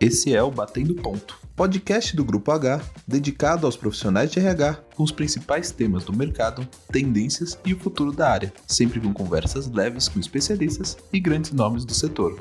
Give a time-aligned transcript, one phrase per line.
[0.00, 5.02] Esse é o Batendo Ponto, podcast do Grupo H, dedicado aos profissionais de RH, com
[5.02, 10.08] os principais temas do mercado, tendências e o futuro da área, sempre com conversas leves
[10.08, 12.40] com especialistas e grandes nomes do setor.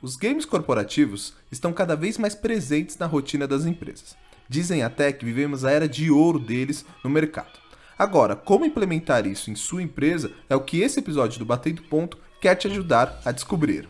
[0.00, 4.16] Os games corporativos estão cada vez mais presentes na rotina das empresas.
[4.48, 7.60] Dizem até que vivemos a era de ouro deles no mercado.
[8.00, 12.16] Agora, como implementar isso em sua empresa é o que esse episódio do Batendo Ponto
[12.40, 13.86] quer te ajudar a descobrir.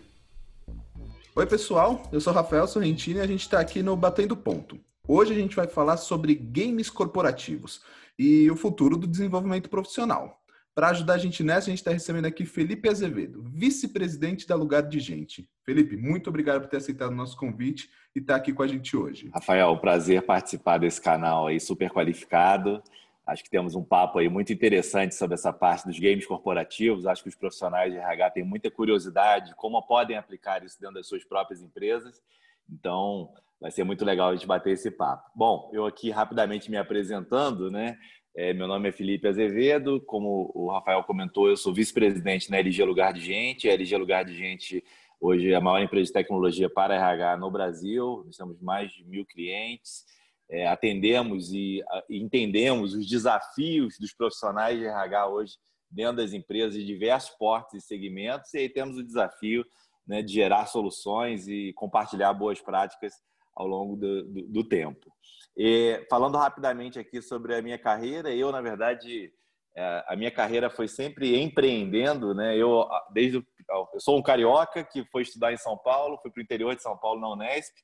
[1.37, 4.81] Oi, pessoal, eu sou Rafael Sorrentino e a gente está aqui no Batendo Ponto.
[5.07, 7.83] Hoje a gente vai falar sobre games corporativos
[8.19, 10.41] e o futuro do desenvolvimento profissional.
[10.75, 14.83] Para ajudar a gente nessa, a gente está recebendo aqui Felipe Azevedo, vice-presidente da Lugar
[14.83, 15.49] de Gente.
[15.65, 18.67] Felipe, muito obrigado por ter aceitado o nosso convite e estar tá aqui com a
[18.67, 19.31] gente hoje.
[19.33, 22.83] Rafael, prazer participar desse canal aí super qualificado.
[23.31, 27.07] Acho que temos um papo aí muito interessante sobre essa parte dos games corporativos.
[27.07, 31.07] Acho que os profissionais de RH têm muita curiosidade como podem aplicar isso dentro das
[31.07, 32.21] suas próprias empresas.
[32.69, 35.31] Então, vai ser muito legal a gente bater esse papo.
[35.33, 37.97] Bom, eu aqui rapidamente me apresentando, né?
[38.35, 42.83] É, meu nome é Felipe Azevedo, como o Rafael comentou, eu sou vice-presidente na LG
[42.83, 43.69] Lugar de Gente.
[43.69, 44.83] A LG Lugar de Gente
[45.21, 48.25] hoje é a maior empresa de tecnologia para RH no Brasil.
[48.27, 50.05] Nós temos mais de mil clientes
[50.51, 55.55] é, atendemos e, e, entendemos os desafios dos profissionais de RH hoje
[55.91, 59.65] dentro das empresas de diversos portes e segmentos, e aí temos o desafio
[60.07, 63.15] né, de gerar soluções e compartilhar boas práticas
[63.55, 65.13] ao longo do, do, do tempo.
[65.57, 69.33] E, falando rapidamente aqui sobre a minha carreira, eu, na verdade,
[69.77, 72.57] é, a minha carreira foi sempre empreendendo, né?
[72.57, 76.43] Eu, desde, eu sou um carioca que foi estudar em São Paulo, fui para o
[76.43, 77.75] interior de São Paulo na Unesp,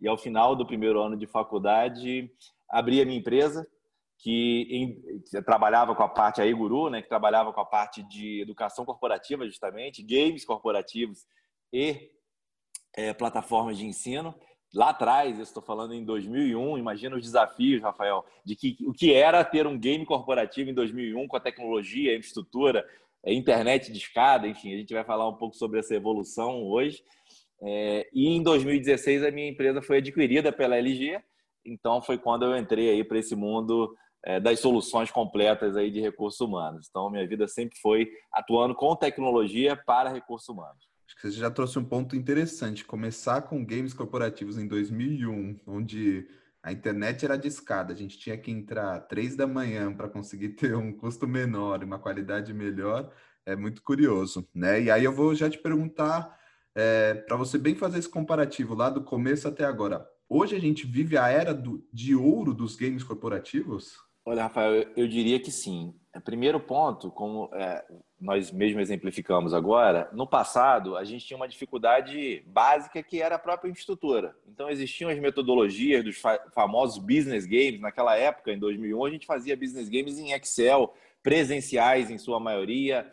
[0.00, 2.30] e ao final do primeiro ano de faculdade
[2.70, 3.66] abri a minha empresa
[4.18, 8.02] que, em, que trabalhava com a parte aí Guru, né, que trabalhava com a parte
[8.02, 11.26] de educação corporativa justamente, games corporativos
[11.72, 12.10] e
[12.96, 14.34] é, plataformas de ensino.
[14.72, 19.12] Lá atrás, eu estou falando em 2001, imagina os desafios, Rafael, de que o que
[19.12, 22.84] era ter um game corporativo em 2001 com a tecnologia, a infraestrutura,
[23.24, 27.02] a internet de escada, enfim, a gente vai falar um pouco sobre essa evolução hoje.
[27.66, 31.18] É, e em 2016 a minha empresa foi adquirida pela LG,
[31.64, 36.00] então foi quando eu entrei aí para esse mundo é, das soluções completas aí de
[36.00, 36.86] recursos humanos.
[36.90, 40.84] Então minha vida sempre foi atuando com tecnologia para recursos humanos.
[41.06, 42.84] Acho que você já trouxe um ponto interessante.
[42.84, 46.26] Começar com games corporativos em 2001, onde
[46.62, 50.50] a internet era de escada, a gente tinha que entrar três da manhã para conseguir
[50.56, 53.10] ter um custo menor e uma qualidade melhor,
[53.46, 54.82] é muito curioso, né?
[54.82, 56.43] E aí eu vou já te perguntar
[56.74, 60.06] é, para você bem fazer esse comparativo lá do começo até agora.
[60.28, 63.94] Hoje a gente vive a era do, de ouro dos games corporativos?
[64.26, 65.94] Olha, Rafael, eu, diria que sim.
[66.12, 67.84] É, primeiro ponto, como é,
[68.18, 73.38] nós mesmo exemplificamos agora, no passado a gente tinha uma dificuldade básica que era a
[73.38, 74.34] própria infraestrutura.
[74.48, 77.80] Então existiam as metodologias dos fa famosos business games.
[77.80, 83.10] Naquela época, em 2001, a gente fazia business games em Excel, presenciais em sua maioria,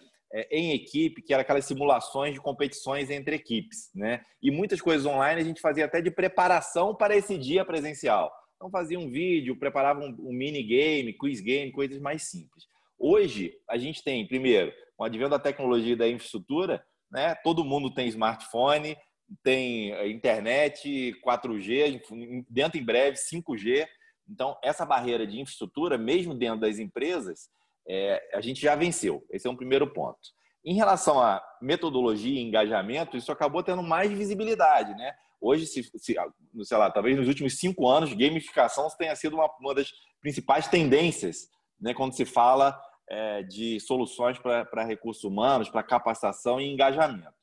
[0.50, 4.22] em equipe, que era aquelas simulações de competições entre equipes, né?
[4.42, 8.32] E muitas coisas online a gente fazia até de preparação para esse dia presencial.
[8.56, 12.66] Então fazia um vídeo, preparava um, um mini game, quiz game, coisas mais simples.
[12.98, 17.36] Hoje a gente tem, primeiro, com o advento da tecnologia e da infraestrutura, né?
[17.44, 18.96] Todo mundo tem smartphone,
[19.44, 22.02] tem é, internet 4G,
[22.50, 23.88] dentro em breve 5G.
[24.30, 27.50] Então essa barreira de infraestrutura, mesmo dentro das empresas,
[27.88, 29.26] é, a gente já venceu.
[29.30, 30.20] Esse é um primeiro ponto.
[30.64, 35.14] Em relação à metodologia e engajamento, isso acabou tendo mais visibilidade, né?
[35.40, 36.16] Hoje, se, se,
[36.64, 41.50] sei lá, talvez nos últimos cinco anos, gamificação tenha sido uma, uma das principais tendências,
[41.80, 41.96] né?
[41.96, 47.34] Quando se fala é, de soluções para recursos humanos, para capacitação e engajamento.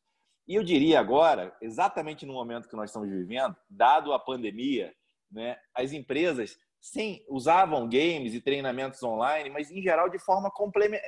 [0.47, 4.95] E eu diria agora, exatamente no momento que nós estamos vivendo, dado a pandemia,
[5.31, 10.51] né, as empresas sim, usavam games e treinamentos online, mas em geral de forma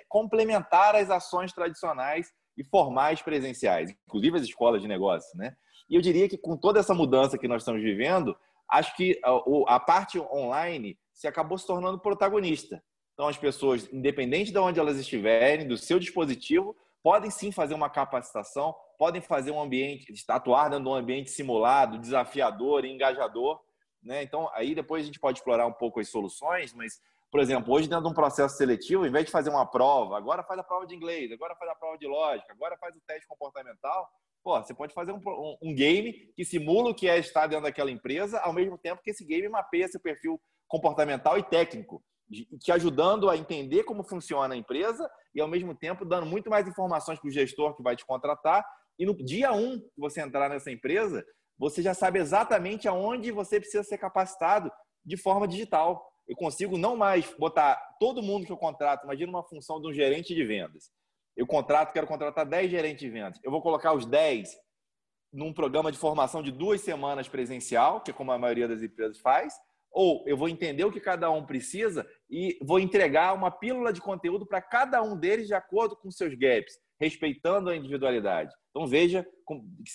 [0.08, 5.56] complementar às ações tradicionais e formais presenciais, inclusive as escolas de negócios, né?
[5.89, 8.36] E eu diria que com toda essa mudança que nós estamos vivendo,
[8.68, 9.21] acho que
[9.66, 12.83] a parte online se acabou se tornando protagonista.
[13.15, 17.91] Então as pessoas, independente de onde elas estiverem, do seu dispositivo, podem sim fazer uma
[17.91, 23.60] capacitação, podem fazer um ambiente, atuar dentro de um ambiente simulado, desafiador, engajador,
[24.02, 24.22] né?
[24.22, 27.00] Então, aí depois a gente pode explorar um pouco as soluções, mas,
[27.30, 30.42] por exemplo, hoje dentro de um processo seletivo, em vez de fazer uma prova, agora
[30.42, 33.26] faz a prova de inglês, agora faz a prova de lógica, agora faz o teste
[33.28, 34.08] comportamental,
[34.42, 35.20] pô, você pode fazer um,
[35.62, 39.10] um, game que simula o que é estar dentro daquela empresa, ao mesmo tempo que
[39.10, 42.03] esse game mapeia seu perfil comportamental e técnico.
[42.60, 46.66] te ajudando a entender como funciona a empresa e, ao mesmo tempo, dando muito mais
[46.66, 48.64] informações para o gestor que vai te contratar.
[48.98, 51.24] E no dia um que você entrar nessa empresa,
[51.60, 54.72] você já sabe exatamente aonde você precisa ser capacitado
[55.04, 56.10] de forma digital.
[56.27, 59.92] Eu consigo não mais botar todo mundo que eu contrato, imagina uma função de um
[59.92, 60.91] gerente de vendas.
[61.36, 63.39] Eu contrato, quero contratar 10 gerentes de vendas.
[63.45, 64.48] Eu vou colocar os 10
[65.30, 69.18] num programa de formação de duas semanas presencial, que é como a maioria das empresas
[69.21, 69.54] faz,
[69.92, 74.01] ou eu vou entender o que cada um precisa e vou entregar uma pílula de
[74.01, 78.52] conteúdo para cada um deles de acordo com seus gaps, respeitando a individualidade.
[78.70, 79.26] Então veja,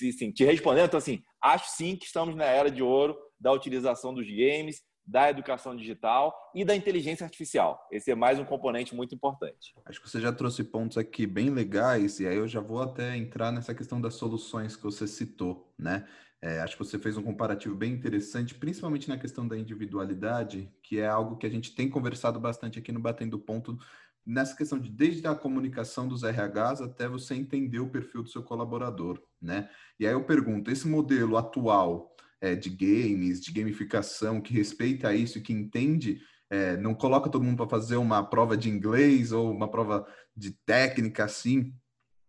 [0.10, 4.14] assim, te respondendo, então assim, acho sim que estamos na era de ouro da utilização
[4.14, 7.80] dos games, da educação digital e da inteligência artificial.
[7.92, 9.76] Esse é mais um componente muito importante.
[9.86, 13.16] Acho que você já trouxe pontos aqui bem legais, e aí eu já vou até
[13.16, 16.08] entrar nessa questão das soluções que você citou, né?
[16.42, 21.00] É, acho que você fez um comparativo bem interessante, principalmente na questão da individualidade, que
[21.00, 23.78] é algo que a gente tem conversado bastante aqui no Batendo Ponto,
[24.26, 28.42] nessa questão de desde a comunicação dos RHs até você entender o perfil do seu
[28.42, 29.70] colaborador, né?
[30.00, 35.38] E aí eu pergunto, esse modelo atual é, de games, de gamificação, que respeita isso
[35.38, 36.20] e que entende,
[36.50, 40.52] é, não coloca todo mundo para fazer uma prova de inglês ou uma prova de
[40.52, 41.74] técnica assim,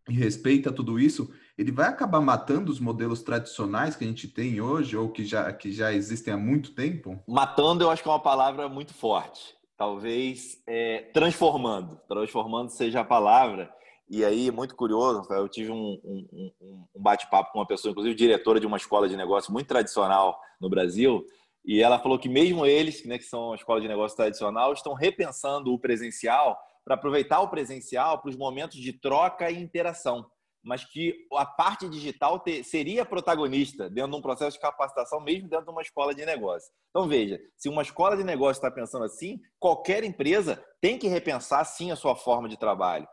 [0.08, 4.60] e respeita tudo isso, ele vai acabar matando os modelos tradicionais que a gente tem
[4.60, 7.18] hoje ou que já, que já existem há muito tempo?
[7.26, 9.56] Matando, eu acho que é uma palavra muito forte.
[9.76, 12.00] Talvez é, transformando.
[12.08, 13.72] Transformando seja a palavra.
[14.08, 16.52] E aí, muito curioso, eu tive um, um,
[16.94, 20.70] um bate-papo com uma pessoa, inclusive diretora de uma escola de negócio muito tradicional no
[20.70, 21.26] Brasil,
[21.64, 24.94] e ela falou que mesmo eles, né, que são uma escola de negócio tradicional, estão
[24.94, 30.24] repensando o presencial para aproveitar o presencial para os momentos de troca e interação
[30.66, 35.48] mas que a parte digital ter, seria protagonista dentro de um processo de capacitação, mesmo
[35.48, 36.68] dentro de uma escola de negócio.
[36.90, 41.64] Então, veja, se uma escola de negócio está pensando assim, qualquer empresa tem que repensar,
[41.64, 43.06] sim, a sua forma de trabalho.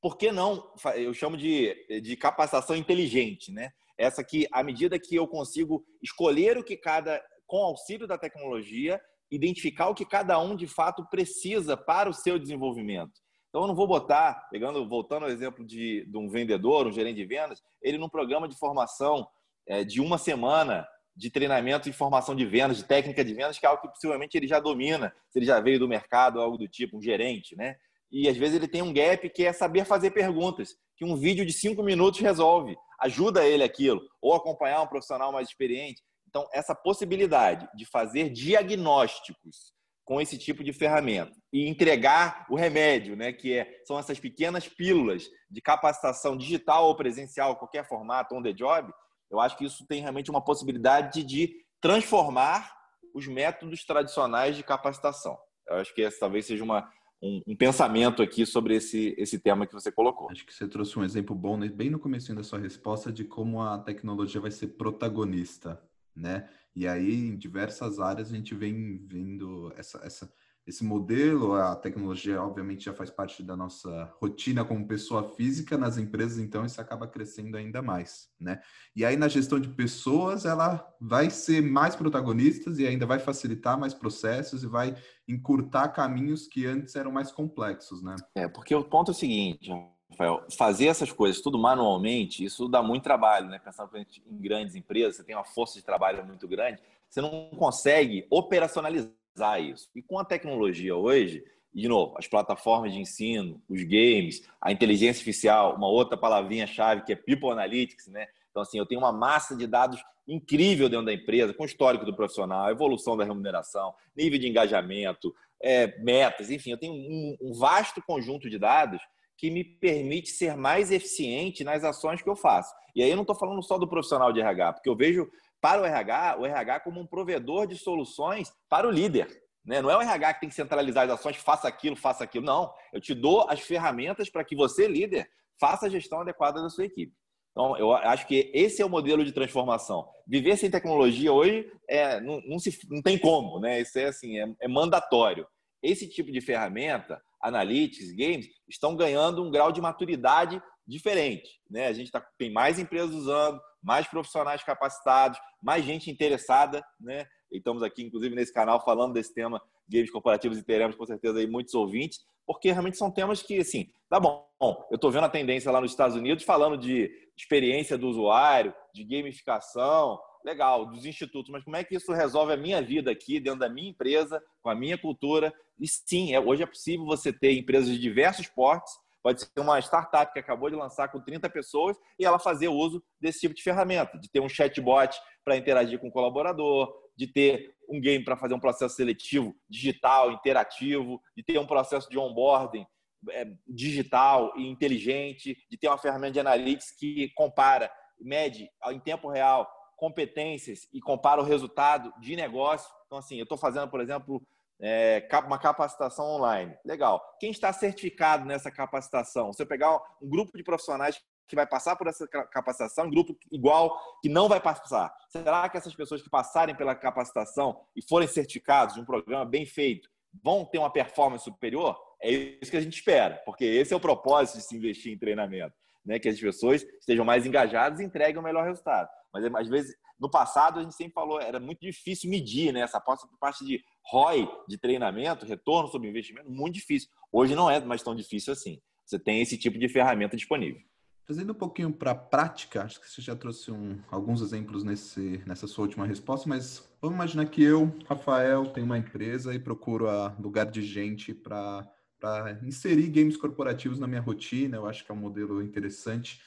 [0.00, 0.72] Por que não?
[0.94, 3.70] Eu chamo de, de capacitação inteligente, né?
[3.98, 9.00] Essa que, à medida que eu consigo escolher o que cada, com auxílio da tecnologia,
[9.32, 13.12] identificar o que cada um de fato precisa para o seu desenvolvimento.
[13.50, 17.16] Então, eu não vou botar, pegando, voltando ao exemplo de, de um vendedor, um gerente
[17.16, 19.28] de vendas, ele num programa de formação
[19.66, 20.86] é, de uma semana
[21.16, 24.36] de treinamento e formação de vendas, de técnica de vendas, que é algo que possivelmente
[24.36, 27.74] ele já domina, se ele já veio do mercado, algo do tipo, um gerente, né?
[28.10, 31.44] E às vezes ele tem um gap que é saber fazer perguntas, que um vídeo
[31.44, 36.02] de cinco minutos resolve, ajuda ele aquilo, ou acompanhar um profissional mais experiente.
[36.28, 39.72] Então, essa possibilidade de fazer diagnósticos
[40.10, 44.66] com esse tipo de ferramenta e entregar o remédio, né, que é, são essas pequenas
[44.66, 48.92] pílulas de capacitação digital ou presencial, qualquer formato, on the job,
[49.30, 52.74] eu acho que isso tem realmente uma possibilidade de transformar
[53.14, 55.38] os métodos tradicionais de capacitação.
[55.68, 56.90] Eu acho que esse talvez seja uma,
[57.22, 60.28] um, um, pensamento aqui sobre esse, esse tema que você colocou.
[60.32, 61.68] Acho que você trouxe um exemplo bom, né?
[61.68, 65.80] bem no começo da sua resposta, de como a tecnologia vai ser protagonista,
[66.14, 66.48] né?
[66.74, 70.32] E aí, em diversas áreas, a gente vem vendo essa, essa,
[70.66, 71.54] esse modelo.
[71.54, 76.64] A tecnologia, obviamente, já faz parte da nossa rotina como pessoa física nas empresas, então
[76.64, 78.60] isso acaba crescendo ainda mais, né?
[78.94, 83.78] E aí, na gestão de pessoas, ela vai ser mais protagonista e ainda vai facilitar
[83.78, 84.96] mais processos e vai
[85.26, 88.14] encurtar caminhos que antes eram mais complexos, né?
[88.34, 89.70] É, porque o ponto é o seguinte,
[90.20, 93.58] Rafael, fazer essas coisas tudo manualmente, isso dá muito trabalho, né?
[93.58, 94.06] Pensando em
[94.38, 96.78] grandes empresas, você tem uma força de trabalho muito grande,
[97.08, 99.14] você não consegue operacionalizar
[99.62, 99.88] isso.
[99.94, 101.42] E com a tecnologia hoje,
[101.72, 107.12] de novo, as plataformas de ensino, os games, a inteligência artificial, uma outra palavrinha-chave que
[107.12, 108.26] é People Analytics, né?
[108.50, 112.04] Então, assim, eu tenho uma massa de dados incrível dentro da empresa, com o histórico
[112.04, 117.52] do profissional, evolução da remuneração, nível de engajamento, é, metas, enfim, eu tenho um, um
[117.52, 119.00] vasto conjunto de dados
[119.40, 122.74] que me permite ser mais eficiente nas ações que eu faço.
[122.94, 125.26] E aí eu não estou falando só do profissional de RH, porque eu vejo
[125.62, 129.28] para o RH, o RH como um provedor de soluções para o líder.
[129.64, 129.80] Né?
[129.80, 132.44] Não é o RH que tem que centralizar as ações, faça aquilo, faça aquilo.
[132.44, 135.26] Não, eu te dou as ferramentas para que você, líder,
[135.58, 137.14] faça a gestão adequada da sua equipe.
[137.52, 140.06] Então, eu acho que esse é o modelo de transformação.
[140.26, 143.80] Viver sem tecnologia hoje é, não, não, se, não tem como, né?
[143.80, 145.46] Isso é assim, é, é mandatório.
[145.82, 151.48] Esse tipo de ferramenta analytics, games, estão ganhando um grau de maturidade diferente.
[151.70, 151.86] Né?
[151.86, 156.84] A gente tá, tem mais empresas usando, mais profissionais capacitados, mais gente interessada.
[157.00, 157.26] Né?
[157.52, 161.38] E estamos aqui, inclusive, nesse canal falando desse tema games corporativos e teremos, com certeza,
[161.38, 165.28] aí muitos ouvintes, porque realmente são temas que, assim, tá bom, eu estou vendo a
[165.28, 171.50] tendência lá nos Estados Unidos falando de experiência do usuário, de gamificação, legal, dos institutos,
[171.50, 174.70] mas como é que isso resolve a minha vida aqui, dentro da minha empresa, com
[174.70, 175.52] a minha cultura?
[175.78, 178.92] E sim, é, hoje é possível você ter empresas de diversos portes,
[179.22, 183.02] pode ser uma startup que acabou de lançar com 30 pessoas e ela fazer uso
[183.20, 187.74] desse tipo de ferramenta, de ter um chatbot para interagir com o colaborador, de ter
[187.88, 192.86] um game para fazer um processo seletivo digital, interativo, de ter um processo de onboarding
[193.30, 199.28] é, digital e inteligente, de ter uma ferramenta de analytics que compara, mede em tempo
[199.28, 199.70] real
[200.00, 202.90] competências e compara o resultado de negócio.
[203.06, 204.42] Então, assim, eu estou fazendo, por exemplo,
[204.80, 206.74] é, uma capacitação online.
[206.82, 207.22] Legal.
[207.38, 209.50] Quem está certificado nessa capacitação?
[209.56, 214.00] Eu pegar um grupo de profissionais que vai passar por essa capacitação, um grupo igual
[214.22, 215.14] que não vai passar.
[215.28, 219.66] Será que essas pessoas que passarem pela capacitação e forem certificados de um programa bem
[219.66, 220.08] feito
[220.42, 222.00] vão ter uma performance superior?
[222.22, 225.18] É isso que a gente espera, porque esse é o propósito de se investir em
[225.18, 226.18] treinamento, né?
[226.18, 229.08] Que as pessoas estejam mais engajadas e entreguem o melhor resultado.
[229.32, 232.80] Mas às vezes, no passado, a gente sempre falou, era muito difícil medir, né?
[232.80, 237.08] Essa parte de ROI, de treinamento, retorno sobre investimento, muito difícil.
[237.32, 238.80] Hoje não é mais tão difícil assim.
[239.04, 240.80] Você tem esse tipo de ferramenta disponível.
[241.26, 245.40] Trazendo um pouquinho para a prática, acho que você já trouxe um, alguns exemplos nesse,
[245.46, 250.08] nessa sua última resposta, mas vamos imaginar que eu, Rafael, tenho uma empresa e procuro
[250.08, 251.88] a lugar de gente para
[252.20, 254.76] para inserir games corporativos na minha rotina.
[254.76, 256.40] Eu acho que é um modelo interessante.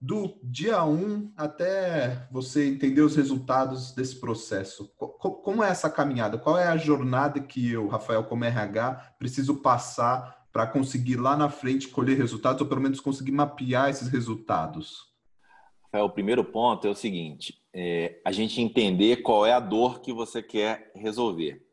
[0.00, 6.36] Do dia 1 até você entender os resultados desse processo, como é essa caminhada?
[6.36, 11.48] Qual é a jornada que eu, Rafael, como RH, preciso passar para conseguir lá na
[11.48, 15.14] frente colher resultados, ou pelo menos conseguir mapear esses resultados?
[15.84, 20.02] Rafael, o primeiro ponto é o seguinte: é a gente entender qual é a dor
[20.02, 21.63] que você quer resolver.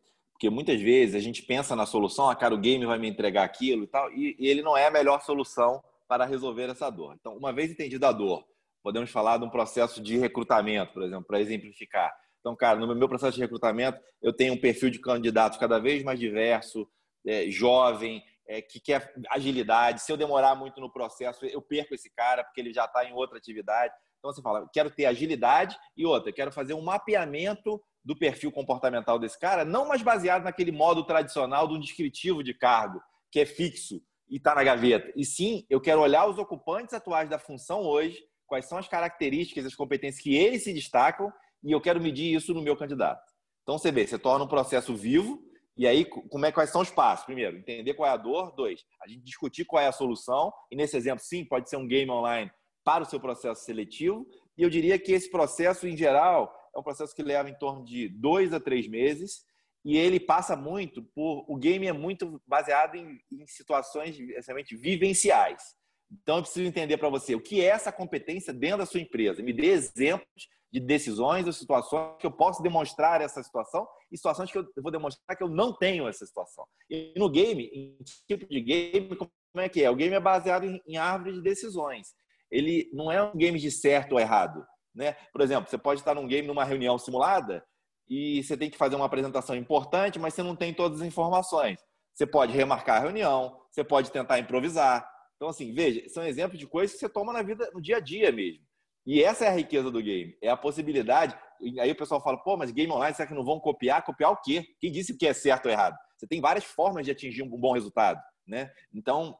[0.41, 3.07] Porque muitas vezes a gente pensa na solução, a ah, cara, o game vai me
[3.07, 6.89] entregar aquilo e tal, e, e ele não é a melhor solução para resolver essa
[6.89, 7.13] dor.
[7.13, 8.43] Então, uma vez entendida a dor,
[8.81, 12.11] podemos falar de um processo de recrutamento, por exemplo, para exemplificar.
[12.39, 16.01] Então, cara, no meu processo de recrutamento, eu tenho um perfil de candidatos cada vez
[16.03, 16.89] mais diverso,
[17.23, 20.01] é, jovem, é, que quer agilidade.
[20.01, 23.13] Se eu demorar muito no processo, eu perco esse cara porque ele já está em
[23.13, 23.93] outra atividade.
[24.21, 29.17] Então, você fala, quero ter agilidade e outra, quero fazer um mapeamento do perfil comportamental
[29.17, 33.01] desse cara, não mais baseado naquele modo tradicional do descritivo de cargo,
[33.31, 33.99] que é fixo
[34.29, 35.11] e está na gaveta.
[35.15, 39.65] E sim, eu quero olhar os ocupantes atuais da função hoje, quais são as características,
[39.65, 43.23] as competências que eles se destacam, e eu quero medir isso no meu candidato.
[43.63, 45.41] Então você vê, você torna um processo vivo,
[45.75, 47.25] e aí como é, quais são os passos?
[47.25, 48.53] Primeiro, entender qual é a dor.
[48.55, 50.53] Dois, a gente discutir qual é a solução.
[50.69, 52.51] E nesse exemplo, sim, pode ser um game online
[52.83, 54.27] para o seu processo seletivo.
[54.57, 57.83] E eu diria que esse processo, em geral, é um processo que leva em torno
[57.83, 59.43] de dois a três meses
[59.83, 61.45] e ele passa muito por.
[61.47, 65.75] O game é muito baseado em, em situações essencialmente vivenciais.
[66.11, 69.41] Então, eu preciso entender para você o que é essa competência dentro da sua empresa.
[69.41, 74.51] Me dê exemplos de decisões ou situações que eu posso demonstrar essa situação e situações
[74.51, 76.65] que eu vou demonstrar que eu não tenho essa situação.
[76.89, 77.97] E no game, em
[78.27, 79.89] tipo de game, como é que é?
[79.89, 82.13] O game é baseado em, em árvore de decisões.
[82.51, 84.65] Ele não é um game de certo ou errado.
[84.93, 85.13] Né?
[85.31, 87.63] Por exemplo, você pode estar num game, numa reunião simulada,
[88.09, 91.79] e você tem que fazer uma apresentação importante, mas você não tem todas as informações.
[92.13, 95.09] Você pode remarcar a reunião, você pode tentar improvisar.
[95.37, 97.99] Então, assim, veja, são exemplos de coisas que você toma na vida, no dia a
[98.01, 98.63] dia mesmo.
[99.05, 100.37] E essa é a riqueza do game.
[100.41, 101.35] É a possibilidade.
[101.79, 104.03] Aí o pessoal fala, pô, mas game online, será que não vão copiar?
[104.03, 104.65] Copiar o quê?
[104.79, 105.97] Quem disse que é certo ou errado?
[106.17, 108.21] Você tem várias formas de atingir um bom resultado.
[108.45, 108.71] Né?
[108.93, 109.35] Então,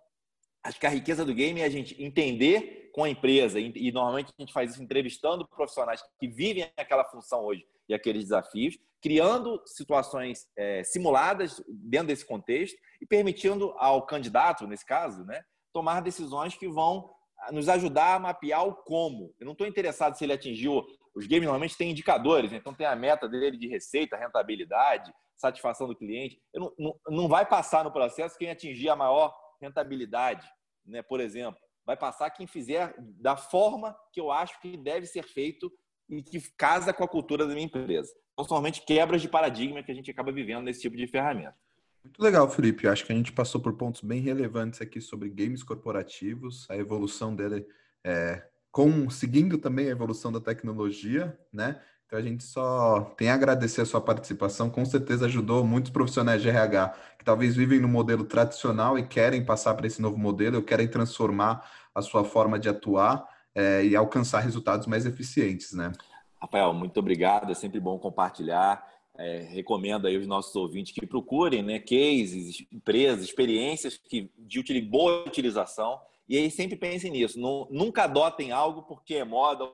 [0.63, 4.33] acho que a riqueza do game é a gente entender com a empresa, e, normalmente
[4.37, 9.61] a gente faz isso entrevistando profissionais que vivem aquela função hoje e aqueles desafios, criando
[9.65, 15.41] situações é, simuladas dentro desse contexto e permitindo ao candidato, nesse caso, né,
[15.73, 17.09] tomar decisões que vão
[17.51, 19.33] nos ajudar a mapear o como.
[19.39, 20.85] Eu não estou interessado se ele atingiu.
[21.15, 22.57] Os games normalmente têm indicadores, né?
[22.57, 26.39] então tem a meta dele de receita, rentabilidade, satisfação do cliente.
[26.53, 30.47] Não, não, não vai passar no processo quem atingir a maior rentabilidade,
[30.85, 31.01] né?
[31.01, 31.59] por exemplo.
[31.85, 35.71] Vai passar quem fizer da forma que eu acho que deve ser feito
[36.09, 38.13] e que casa com a cultura da minha empresa.
[38.33, 41.55] Então, somente quebras de paradigma que a gente acaba vivendo nesse tipo de ferramenta.
[42.03, 42.87] Muito legal, Felipe.
[42.87, 47.35] Acho que a gente passou por pontos bem relevantes aqui sobre games corporativos, a evolução
[47.35, 47.65] dele,
[48.03, 51.81] é, com, seguindo também a evolução da tecnologia, né?
[52.11, 56.41] Então a gente só tem a agradecer a sua participação, com certeza ajudou muitos profissionais
[56.41, 60.57] de RH que talvez vivem no modelo tradicional e querem passar para esse novo modelo,
[60.57, 61.65] ou querem transformar
[61.95, 63.25] a sua forma de atuar
[63.55, 65.93] é, e alcançar resultados mais eficientes, né?
[66.37, 68.85] Rafael, muito obrigado, é sempre bom compartilhar.
[69.17, 75.23] É, recomendo aí os nossos ouvintes que procurem né, cases, empresas, experiências que, de boa
[75.25, 77.39] utilização e aí sempre pensem nisso.
[77.39, 79.69] Não, nunca adotem algo porque é moda,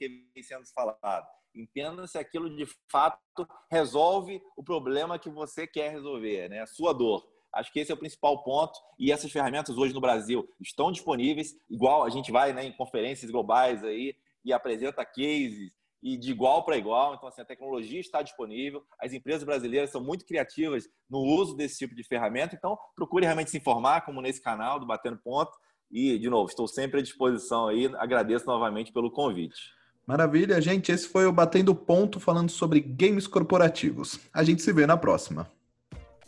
[0.00, 3.18] porque vem sendo falado Entenda se aquilo de fato
[3.70, 6.60] resolve o problema que você quer resolver, né?
[6.60, 7.28] A sua dor.
[7.52, 8.78] Acho que esse é o principal ponto.
[8.96, 11.56] E essas ferramentas hoje no Brasil estão disponíveis.
[11.68, 14.14] Igual a gente vai né, em conferências globais aí
[14.44, 17.16] e apresenta cases e de igual para igual.
[17.16, 18.84] Então, assim, a tecnologia está disponível.
[18.96, 22.54] As empresas brasileiras são muito criativas no uso desse tipo de ferramenta.
[22.54, 25.50] Então, procure realmente se informar, como nesse canal do Batendo Ponto.
[25.90, 27.86] E, de novo, estou sempre à disposição aí.
[27.96, 29.79] Agradeço novamente pelo convite.
[30.06, 30.90] Maravilha, gente.
[30.90, 34.18] Esse foi o Batendo Ponto falando sobre games corporativos.
[34.32, 35.46] A gente se vê na próxima.